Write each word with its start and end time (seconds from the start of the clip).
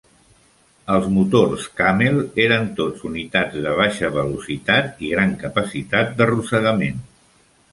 Els 0.93 1.03
motors 1.17 1.67
"Camel" 1.81 2.17
eren 2.45 2.65
tots 2.79 3.05
unitats 3.09 3.59
de 3.67 3.75
baixa 3.81 4.09
velocitat 4.17 5.07
i 5.09 5.13
gran 5.13 5.37
capacitat 5.45 6.17
d'arrossegament. 6.21 6.99